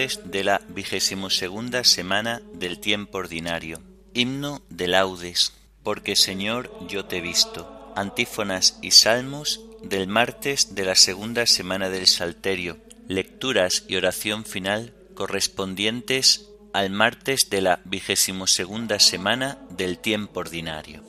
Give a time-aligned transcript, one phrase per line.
[0.00, 3.82] De la vigésimo segunda semana del tiempo ordinario.
[4.14, 7.92] Himno de laudes, porque Señor yo te he visto.
[7.96, 14.94] Antífonas y salmos del martes de la segunda semana del Salterio, lecturas y oración final
[15.14, 21.02] correspondientes al martes de la vigésimo segunda semana del tiempo ordinario.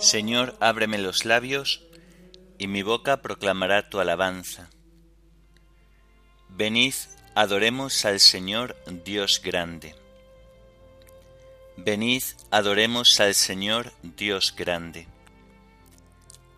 [0.00, 1.82] Señor, ábreme los labios,
[2.56, 4.70] y mi boca proclamará tu alabanza.
[6.48, 6.94] Venid,
[7.34, 9.94] adoremos al Señor Dios grande.
[11.76, 15.06] Venid, adoremos al Señor Dios grande.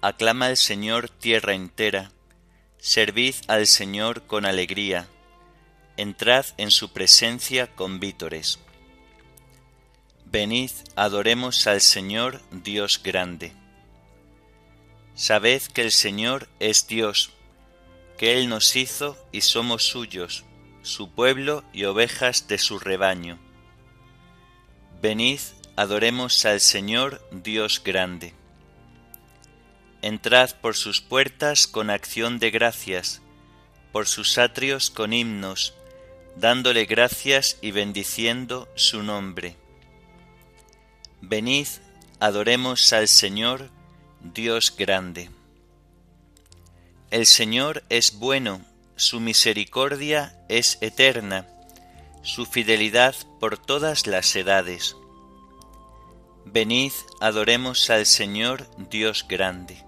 [0.03, 2.13] Aclama al Señor tierra entera,
[2.79, 5.09] servid al Señor con alegría,
[5.97, 8.61] entrad en su presencia con vítores.
[10.33, 13.53] Venid, adoremos al Señor Dios grande.
[15.15, 17.33] Sabed que el Señor es Dios,
[18.17, 20.45] que Él nos hizo y somos suyos,
[20.81, 23.39] su pueblo y ovejas de su rebaño
[25.03, 25.41] Venid,
[25.77, 28.33] adoremos al Señor Dios grande.
[30.01, 33.21] Entrad por sus puertas con acción de gracias,
[33.93, 35.75] por sus atrios con himnos,
[36.37, 39.57] dándole gracias y bendiciendo su nombre.
[41.23, 41.69] Venid,
[42.21, 43.71] adoremos al Señor
[44.21, 45.31] Dios grande.
[47.11, 48.61] El Señor es bueno,
[48.97, 51.49] su misericordia es eterna
[52.23, 54.97] su fidelidad por todas las edades.
[56.45, 59.85] Venid, adoremos al Señor Dios grande.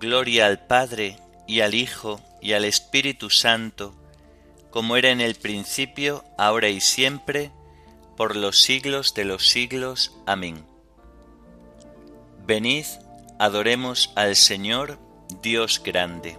[0.00, 3.94] Gloria al Padre y al Hijo y al Espíritu Santo,
[4.70, 7.50] como era en el principio, ahora y siempre,
[8.20, 10.14] por los siglos de los siglos.
[10.26, 10.66] Amén.
[12.46, 12.84] Venid,
[13.38, 14.98] adoremos al Señor
[15.40, 16.36] Dios grande.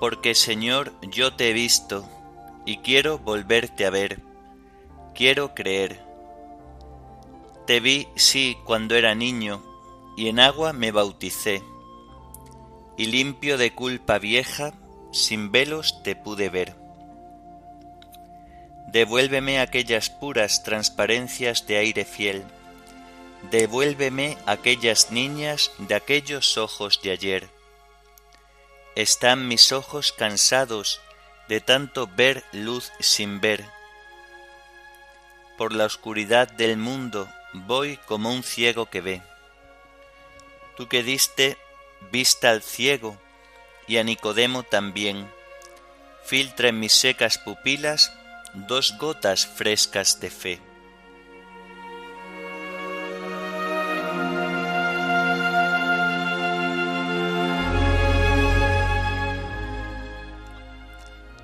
[0.00, 2.08] porque Señor yo te he visto
[2.66, 4.20] y quiero volverte a ver,
[5.14, 6.00] quiero creer.
[7.68, 9.67] Te vi, sí, cuando era niño,
[10.18, 11.62] y en agua me bauticé,
[12.96, 14.74] y limpio de culpa vieja,
[15.12, 16.74] sin velos te pude ver.
[18.92, 22.42] Devuélveme aquellas puras transparencias de aire fiel,
[23.50, 27.58] devuélveme aquellas niñas de aquellos ojos de ayer
[28.98, 31.00] están mis ojos cansados
[31.48, 33.64] de tanto ver luz sin ver.
[35.56, 39.22] Por la oscuridad del mundo voy como un ciego que ve.
[40.78, 41.58] Tú que diste
[42.12, 43.18] vista al ciego
[43.88, 45.28] y a Nicodemo también,
[46.24, 48.14] filtra en mis secas pupilas
[48.54, 50.60] dos gotas frescas de fe.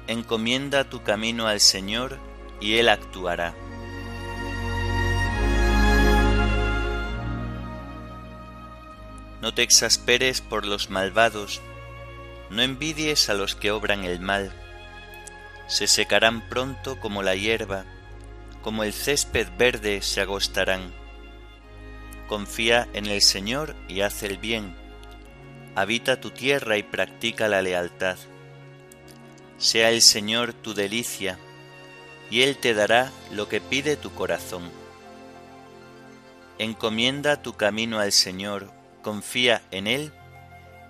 [0.06, 2.18] encomienda tu camino al Señor
[2.60, 3.54] y Él actuará.
[9.44, 11.60] No te exasperes por los malvados,
[12.48, 14.50] no envidies a los que obran el mal.
[15.68, 17.84] Se secarán pronto como la hierba,
[18.62, 20.94] como el césped verde se agostarán.
[22.26, 24.74] Confía en el Señor y haz el bien.
[25.74, 28.16] Habita tu tierra y practica la lealtad
[29.58, 31.38] sea el Señor tu delicia,
[32.30, 34.70] y Él te dará lo que pide tu corazón.
[36.58, 38.70] Encomienda tu camino al Señor,
[39.04, 40.12] confía en Él,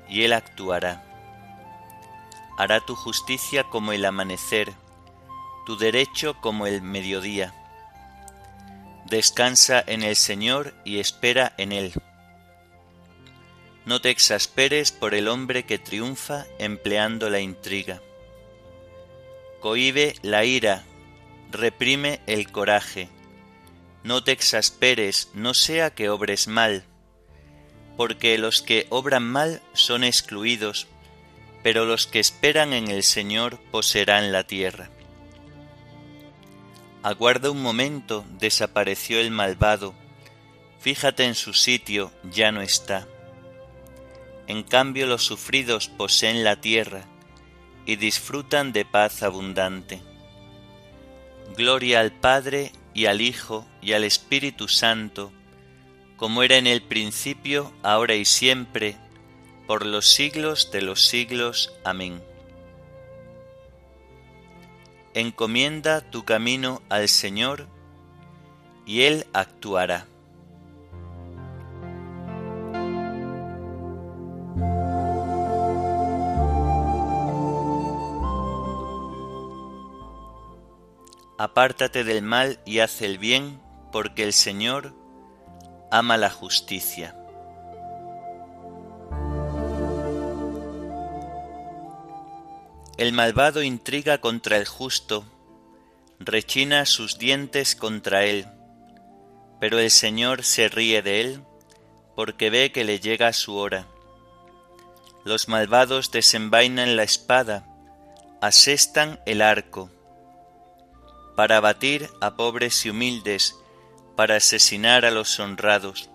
[0.08, 1.04] y Él actuará.
[2.56, 4.72] Hará tu justicia como el amanecer,
[5.66, 7.52] tu derecho como el mediodía.
[9.04, 11.92] Descansa en el Señor y espera en Él.
[13.84, 18.00] No te exasperes por el hombre que triunfa empleando la intriga
[19.64, 20.84] cohibe la ira,
[21.50, 23.08] reprime el coraje.
[24.02, 26.84] No te exasperes, no sea que obres mal,
[27.96, 30.86] porque los que obran mal son excluidos,
[31.62, 34.90] pero los que esperan en el Señor poseerán la tierra.
[37.02, 39.94] Aguarda un momento, desapareció el malvado,
[40.80, 43.06] fíjate en su sitio, ya no está.
[44.46, 47.06] En cambio los sufridos poseen la tierra
[47.86, 50.02] y disfrutan de paz abundante.
[51.56, 55.32] Gloria al Padre y al Hijo y al Espíritu Santo,
[56.24, 58.96] como era en el principio, ahora y siempre,
[59.66, 61.74] por los siglos de los siglos.
[61.84, 62.22] Amén.
[65.12, 67.66] Encomienda tu camino al Señor,
[68.86, 70.06] y Él actuará.
[81.36, 83.60] Apártate del mal y haz el bien,
[83.92, 85.03] porque el Señor
[85.94, 87.14] ama la justicia.
[92.98, 95.24] El malvado intriga contra el justo,
[96.18, 98.48] rechina sus dientes contra él,
[99.60, 101.44] pero el Señor se ríe de él,
[102.16, 103.86] porque ve que le llega su hora.
[105.24, 107.68] Los malvados desenvainan la espada,
[108.40, 109.90] asestan el arco,
[111.36, 113.54] para abatir a pobres y humildes,
[114.16, 116.10] para asesinar a los honrados.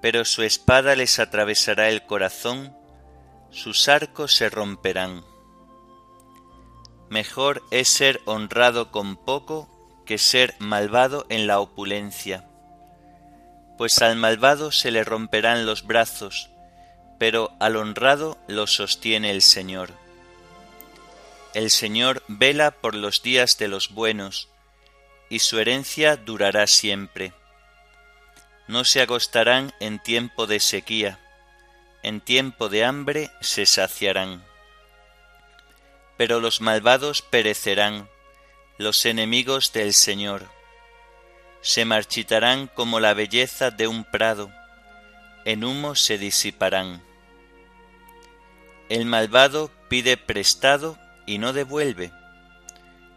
[0.00, 2.76] Pero su espada les atravesará el corazón,
[3.50, 5.24] sus arcos se romperán.
[7.08, 9.68] Mejor es ser honrado con poco
[10.06, 12.48] que ser malvado en la opulencia.
[13.76, 16.50] Pues al malvado se le romperán los brazos,
[17.18, 19.90] pero al honrado lo sostiene el Señor.
[21.54, 24.48] El Señor vela por los días de los buenos,
[25.32, 27.32] y su herencia durará siempre.
[28.68, 31.18] No se agostarán en tiempo de sequía,
[32.02, 34.44] en tiempo de hambre se saciarán.
[36.18, 38.10] Pero los malvados perecerán,
[38.76, 40.50] los enemigos del Señor.
[41.62, 44.52] Se marchitarán como la belleza de un prado,
[45.46, 47.02] en humo se disiparán.
[48.90, 52.12] El malvado pide prestado y no devuelve.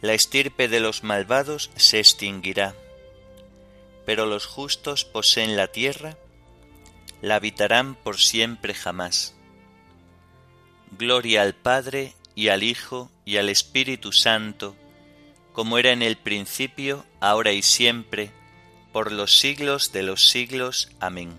[0.00, 2.74] la estirpe de los malvados se extinguirá,
[4.06, 6.16] pero los justos poseen la tierra,
[7.20, 9.34] la habitarán por siempre jamás.
[10.98, 14.74] Gloria al Padre y al Hijo y al Espíritu Santo,
[15.52, 18.30] como era en el principio, ahora y siempre,
[18.92, 20.90] por los siglos de los siglos.
[20.98, 21.32] Amén.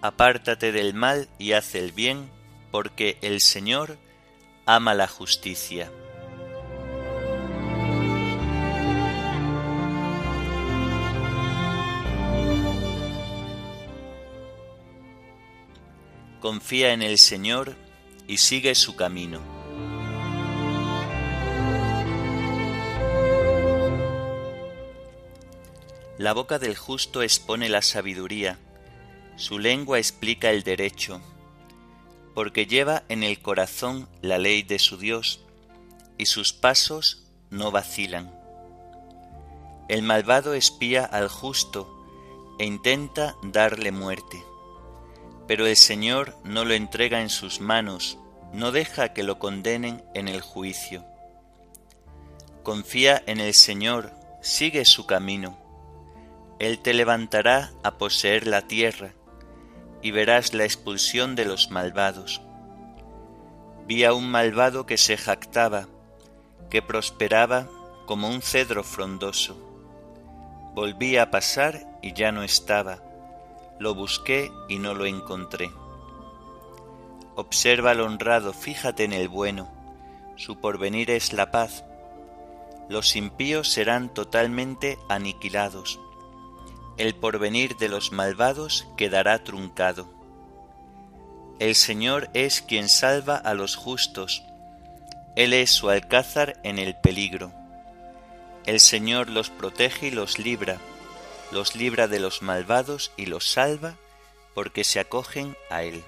[0.00, 2.30] Apártate del mal y haz el bien,
[2.70, 3.98] porque el Señor
[4.66, 5.92] ama la justicia.
[16.42, 17.76] Confía en el Señor
[18.26, 19.40] y sigue su camino.
[26.18, 28.58] La boca del justo expone la sabiduría,
[29.36, 31.20] su lengua explica el derecho,
[32.34, 35.44] porque lleva en el corazón la ley de su Dios,
[36.18, 38.34] y sus pasos no vacilan.
[39.88, 41.88] El malvado espía al justo
[42.58, 44.44] e intenta darle muerte
[45.46, 48.18] pero el Señor no lo entrega en sus manos,
[48.52, 51.04] no deja que lo condenen en el juicio.
[52.62, 55.58] Confía en el Señor, sigue su camino.
[56.58, 59.14] Él te levantará a poseer la tierra,
[60.00, 62.40] y verás la expulsión de los malvados.
[63.86, 65.88] Vi a un malvado que se jactaba,
[66.70, 67.68] que prosperaba
[68.06, 69.56] como un cedro frondoso.
[70.74, 73.11] Volví a pasar y ya no estaba
[73.82, 75.72] lo busqué y no lo encontré.
[77.34, 79.68] Observa al honrado, fíjate en el bueno,
[80.36, 81.84] su porvenir es la paz.
[82.88, 85.98] Los impíos serán totalmente aniquilados.
[86.96, 90.08] El porvenir de los malvados quedará truncado.
[91.58, 94.44] El Señor es quien salva a los justos,
[95.34, 97.52] Él es su alcázar en el peligro.
[98.64, 100.78] El Señor los protege y los libra,
[101.52, 103.96] los libra de los malvados y los salva,
[104.54, 106.02] porque se acogen a Él.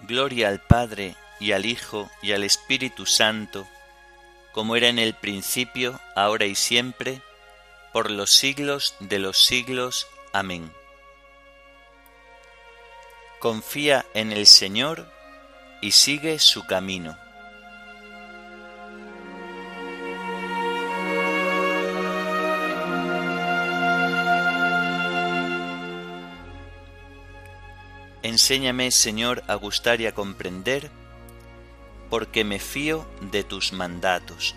[0.00, 3.66] Gloria al Padre y al Hijo y al Espíritu Santo,
[4.52, 7.22] como era en el principio, ahora y siempre,
[7.92, 10.06] por los siglos de los siglos.
[10.32, 10.72] Amén.
[13.38, 15.10] Confía en el Señor
[15.80, 17.23] y sigue su camino.
[28.34, 30.90] Enséñame, Señor, a gustar y a comprender,
[32.10, 34.56] porque me fío de tus mandatos.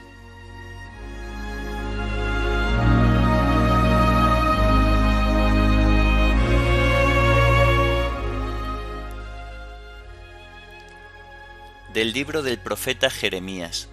[11.94, 13.90] Del libro del profeta Jeremías.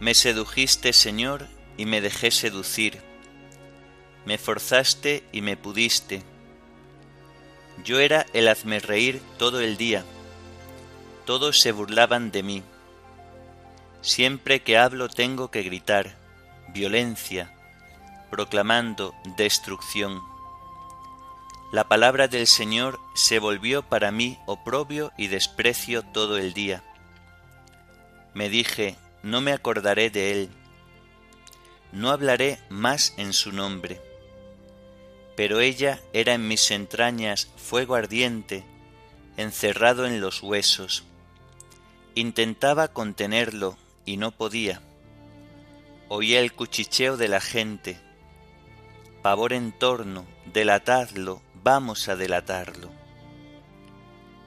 [0.00, 3.07] Me sedujiste, Señor, y me dejé seducir
[4.28, 6.22] me forzaste y me pudiste.
[7.82, 10.04] Yo era el hazme reír todo el día.
[11.24, 12.62] Todos se burlaban de mí.
[14.02, 16.14] Siempre que hablo tengo que gritar,
[16.74, 17.56] violencia,
[18.30, 20.20] proclamando destrucción.
[21.72, 26.84] La palabra del Señor se volvió para mí oprobio y desprecio todo el día.
[28.34, 30.50] Me dije, no me acordaré de él,
[31.92, 34.02] no hablaré más en su nombre
[35.38, 38.64] pero ella era en mis entrañas fuego ardiente,
[39.36, 41.04] encerrado en los huesos.
[42.16, 44.82] Intentaba contenerlo y no podía.
[46.08, 48.00] Oía el cuchicheo de la gente.
[49.22, 52.90] Pavor en torno, delatadlo, vamos a delatarlo.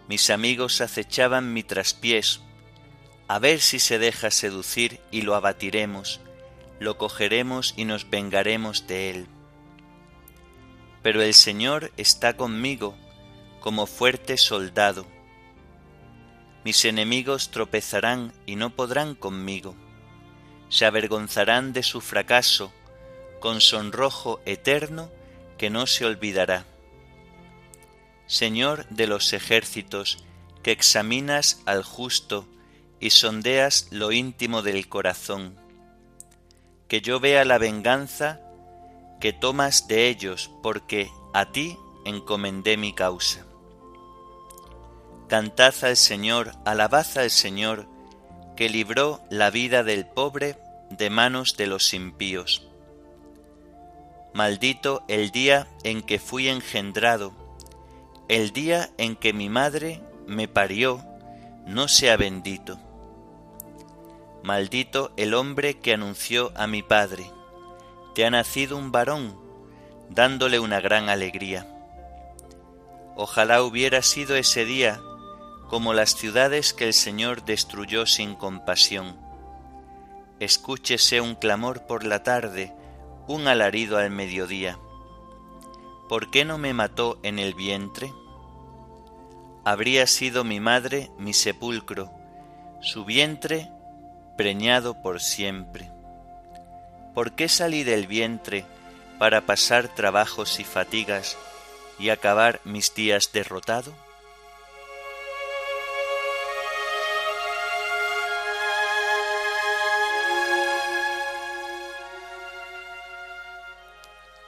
[0.10, 2.42] Mis amigos acechaban mi traspiés,
[3.30, 6.20] a ver si se deja seducir y lo abatiremos,
[6.82, 9.28] lo cogeremos y nos vengaremos de él
[11.02, 12.96] pero el Señor está conmigo
[13.60, 15.06] como fuerte soldado.
[16.64, 19.76] Mis enemigos tropezarán y no podrán conmigo.
[20.70, 22.72] Se avergonzarán de su fracaso
[23.40, 25.10] con sonrojo eterno
[25.58, 26.66] que no se olvidará.
[28.28, 30.24] Señor de los ejércitos,
[30.64, 32.48] que examinas al justo
[33.00, 35.58] y sondeas lo íntimo del corazón.
[36.88, 38.40] Que yo vea la venganza
[39.22, 43.46] que tomas de ellos, porque a ti encomendé mi causa.
[45.30, 47.86] Cantad al Señor, alabad al Señor,
[48.58, 50.58] que libró la vida del pobre
[50.90, 52.68] de manos de los impíos.
[54.34, 57.32] Maldito el día en que fui engendrado,
[58.28, 61.06] el día en que mi madre me parió,
[61.68, 62.80] no sea bendito.
[64.42, 67.32] Maldito el hombre que anunció a mi padre
[68.14, 69.38] te ha nacido un varón,
[70.10, 71.68] dándole una gran alegría.
[73.16, 75.00] Ojalá hubiera sido ese día
[75.70, 79.18] como las ciudades que el Señor destruyó sin compasión.
[80.40, 82.74] Escúchese un clamor por la tarde,
[83.28, 84.78] un alarido al mediodía.
[86.10, 88.14] ¿Por qué no me mató en el vientre?
[89.64, 92.12] Habría sido mi madre mi sepulcro,
[92.82, 93.72] su vientre
[94.36, 95.92] preñado por siempre.
[97.14, 98.66] ¿Por qué salí del vientre
[99.20, 101.38] para pasar trabajos y fatigas
[102.00, 103.94] y acabar mis días derrotado?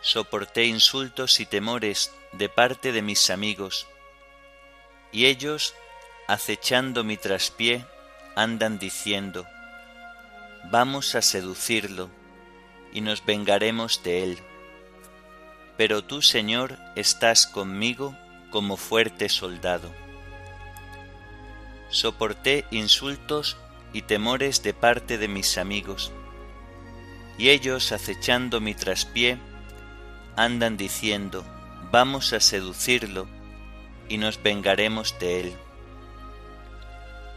[0.02, 3.88] Soporté insultos y temores de parte de mis amigos,
[5.12, 5.74] y ellos,
[6.28, 7.86] acechando mi traspié,
[8.36, 9.48] andan diciendo,
[10.66, 12.10] vamos a seducirlo
[12.94, 14.38] y nos vengaremos de él.
[15.78, 18.16] Pero tú, Señor, estás conmigo
[18.52, 19.92] como fuerte soldado.
[21.90, 23.58] Soporté insultos
[23.92, 26.12] y temores de parte de mis amigos,
[27.38, 29.40] y ellos, acechando mi traspié,
[30.36, 31.44] andan diciendo,
[31.92, 33.28] vamos a seducirlo
[34.08, 35.54] y nos vengaremos de él.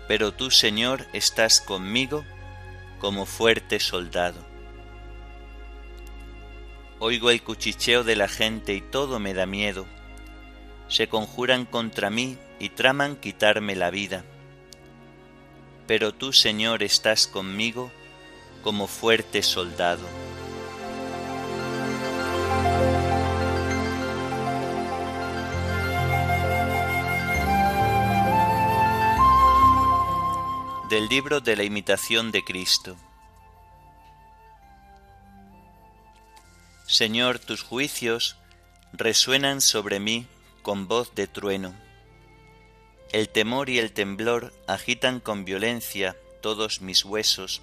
[0.08, 2.24] Pero tú, Señor, estás conmigo
[3.00, 4.45] como fuerte soldado.
[7.08, 9.86] Oigo el cuchicheo de la gente y todo me da miedo.
[10.88, 14.24] Se conjuran contra mí y traman quitarme la vida.
[15.86, 17.92] Pero tú, Señor, estás conmigo
[18.64, 20.02] como fuerte soldado.
[30.90, 32.96] Del libro de la imitación de Cristo.
[36.96, 38.38] Señor, tus juicios
[38.94, 40.26] resuenan sobre mí
[40.62, 41.74] con voz de trueno.
[43.12, 47.60] El temor y el temblor agitan con violencia todos mis huesos,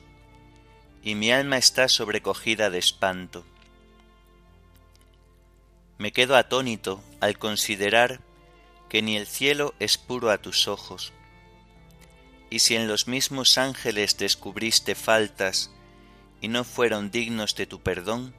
[1.01, 3.43] y mi alma está sobrecogida de espanto.
[5.97, 8.19] Me quedo atónito al considerar
[8.87, 11.11] que ni el cielo es puro a tus ojos,
[12.51, 15.71] y si en los mismos ángeles descubriste faltas
[16.39, 18.35] y no fueron dignos de tu perdón,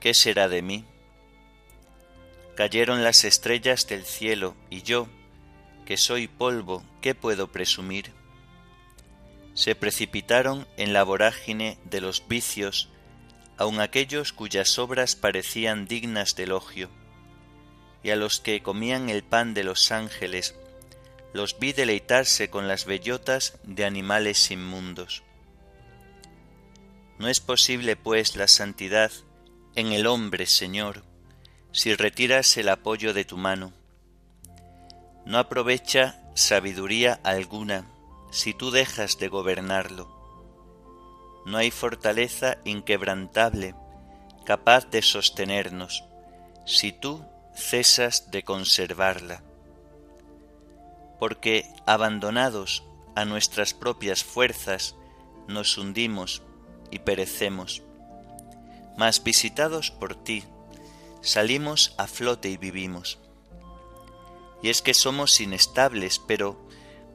[0.00, 0.84] ¿qué será de mí?
[2.56, 5.08] Cayeron las estrellas del cielo y yo,
[5.86, 8.12] que soy polvo, ¿qué puedo presumir?
[9.54, 12.88] Se precipitaron en la vorágine de los vicios,
[13.56, 16.90] aun aquellos cuyas obras parecían dignas de elogio,
[18.02, 20.54] y a los que comían el pan de los ángeles,
[21.32, 25.22] los vi deleitarse con las bellotas de animales inmundos.
[27.18, 29.10] No es posible, pues, la santidad
[29.78, 31.04] en el hombre, Señor,
[31.70, 33.72] si retiras el apoyo de tu mano.
[35.24, 37.88] No aprovecha sabiduría alguna
[38.32, 40.08] si tú dejas de gobernarlo.
[41.46, 43.76] No hay fortaleza inquebrantable
[44.44, 46.02] capaz de sostenernos
[46.66, 49.44] si tú cesas de conservarla
[51.20, 52.82] porque abandonados
[53.14, 54.96] a nuestras propias fuerzas
[55.46, 56.42] nos hundimos
[56.90, 57.84] y perecemos.
[58.98, 60.44] Mas visitados por ti,
[61.22, 63.18] salimos a flote y vivimos.
[64.62, 66.58] Y es que somos inestables, pero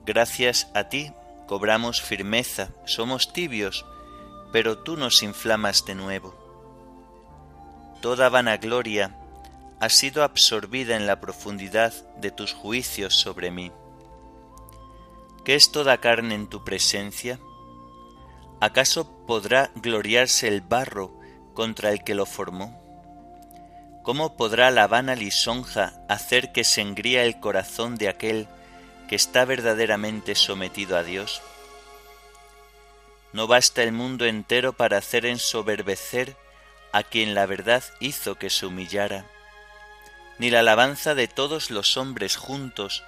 [0.05, 1.11] gracias a ti
[1.45, 3.85] cobramos firmeza, somos tibios,
[4.53, 6.33] pero tú nos inflamas de nuevo.
[8.01, 9.17] Toda vanagloria
[9.79, 13.73] ha sido absorbida en la profundidad de tus juicios sobre mí.
[15.43, 17.39] ¿Qué es toda carne en tu presencia?
[18.61, 21.22] ¿Acaso podrá gloriarse el barro
[21.53, 22.83] contra el que lo formó?
[24.03, 28.47] ¿Cómo podrá la vana lisonja hacer que se engría el corazón de aquel
[29.07, 31.41] que está verdaderamente sometido a Dios?
[33.31, 36.35] No basta el mundo entero para hacer ensoberbecer
[36.91, 39.25] a quien la verdad hizo que se humillara,
[40.37, 43.03] ni la alabanza de todos los hombres juntos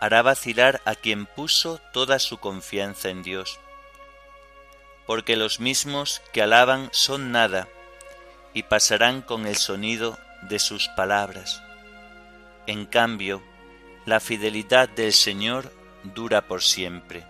[0.00, 3.60] hará vacilar a quien puso toda su confianza en Dios.
[5.06, 7.68] Porque los mismos que alaban son nada
[8.54, 11.62] y pasarán con el sonido de sus palabras.
[12.66, 13.42] En cambio,
[14.06, 17.24] la fidelidad del Señor dura por siempre.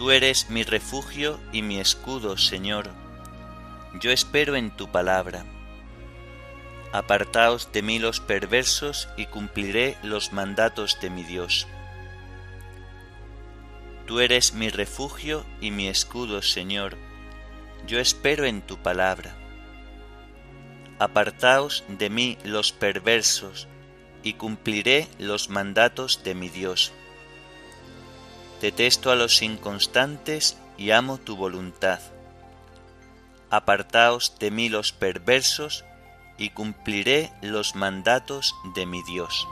[0.00, 2.88] Tú eres mi refugio y mi escudo, Señor.
[4.00, 5.44] Yo espero en tu palabra.
[6.92, 11.68] Apartaos de mí los perversos y cumpliré los mandatos de mi Dios.
[14.06, 16.96] Tú eres mi refugio y mi escudo, Señor.
[17.86, 19.36] Yo espero en tu palabra.
[20.98, 23.68] Apartaos de mí los perversos
[24.24, 26.92] y cumpliré los mandatos de mi Dios.
[28.60, 32.00] Detesto a los inconstantes y amo tu voluntad.
[33.48, 35.84] Apartaos de mí los perversos
[36.40, 39.46] y cumpliré los mandatos de mi Dios.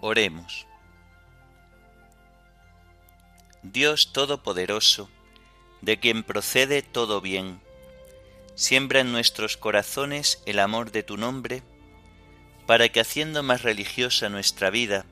[0.00, 0.66] Oremos.
[3.62, 5.08] Dios Todopoderoso,
[5.82, 7.60] de quien procede todo bien,
[8.56, 11.62] siembra en nuestros corazones el amor de tu nombre,
[12.66, 15.06] para que haciendo más religiosa nuestra vida,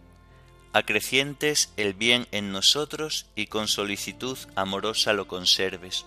[0.72, 6.06] acrecientes el bien en nosotros y con solicitud amorosa lo conserves.